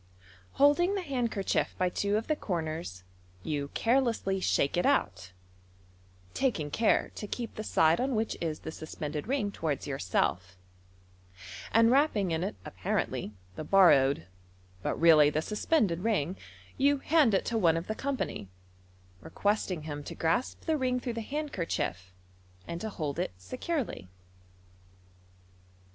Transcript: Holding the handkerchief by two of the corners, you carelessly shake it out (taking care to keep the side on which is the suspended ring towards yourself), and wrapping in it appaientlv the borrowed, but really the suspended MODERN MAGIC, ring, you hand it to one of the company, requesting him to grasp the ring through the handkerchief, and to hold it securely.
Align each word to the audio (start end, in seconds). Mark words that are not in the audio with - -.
Holding 0.53 0.95
the 0.95 1.03
handkerchief 1.03 1.75
by 1.77 1.89
two 1.89 2.17
of 2.17 2.25
the 2.25 2.35
corners, 2.35 3.03
you 3.43 3.67
carelessly 3.75 4.39
shake 4.39 4.75
it 4.75 4.83
out 4.83 5.31
(taking 6.33 6.71
care 6.71 7.11
to 7.13 7.27
keep 7.27 7.53
the 7.53 7.63
side 7.63 8.01
on 8.01 8.15
which 8.15 8.35
is 8.41 8.61
the 8.61 8.71
suspended 8.71 9.27
ring 9.27 9.51
towards 9.51 9.85
yourself), 9.85 10.57
and 11.71 11.91
wrapping 11.91 12.31
in 12.31 12.43
it 12.43 12.55
appaientlv 12.63 13.33
the 13.55 13.63
borrowed, 13.63 14.25
but 14.81 14.99
really 14.99 15.29
the 15.29 15.39
suspended 15.43 15.99
MODERN 15.99 16.13
MAGIC, 16.13 16.27
ring, 16.29 16.35
you 16.79 16.97
hand 16.97 17.35
it 17.35 17.45
to 17.45 17.57
one 17.59 17.77
of 17.77 17.85
the 17.85 17.93
company, 17.93 18.47
requesting 19.21 19.83
him 19.83 20.03
to 20.05 20.15
grasp 20.15 20.61
the 20.65 20.77
ring 20.77 20.99
through 20.99 21.13
the 21.13 21.21
handkerchief, 21.21 22.11
and 22.67 22.81
to 22.81 22.89
hold 22.89 23.19
it 23.19 23.33
securely. 23.37 24.09